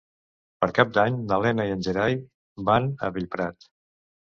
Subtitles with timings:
[0.63, 2.17] Per Cap d'Any na Lena i en Gerai
[2.73, 3.71] van a Bellprat.